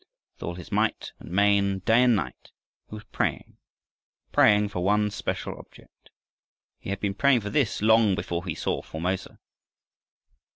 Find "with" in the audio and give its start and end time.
0.33-0.41